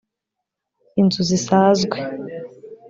inzu 1.01 1.21
zisazwe 1.29 1.97